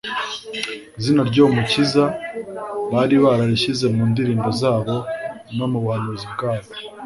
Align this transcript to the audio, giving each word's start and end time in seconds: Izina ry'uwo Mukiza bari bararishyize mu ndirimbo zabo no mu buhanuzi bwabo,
Izina 0.99 1.21
ry'uwo 1.29 1.49
Mukiza 1.55 2.05
bari 2.93 3.15
bararishyize 3.23 3.85
mu 3.95 4.03
ndirimbo 4.11 4.49
zabo 4.61 4.95
no 5.57 5.65
mu 5.71 5.77
buhanuzi 5.83 6.25
bwabo, 6.33 6.69